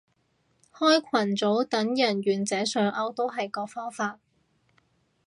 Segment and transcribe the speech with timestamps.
[0.73, 4.19] 開群組等人願者上釣都係個方法